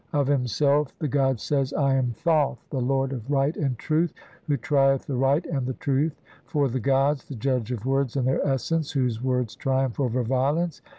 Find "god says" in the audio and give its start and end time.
1.07-1.73